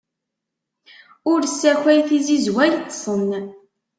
[1.31, 3.25] Ur ssakway tizizwa yiṭṭsen!